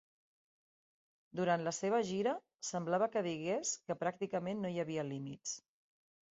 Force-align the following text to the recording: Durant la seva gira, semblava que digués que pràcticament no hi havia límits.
Durant 1.39 1.65
la 1.67 1.73
seva 1.81 1.99
gira, 2.13 2.33
semblava 2.71 3.11
que 3.17 3.25
digués 3.29 3.77
que 3.87 3.99
pràcticament 4.03 4.67
no 4.67 4.75
hi 4.75 4.85
havia 4.87 5.09
límits. 5.15 5.57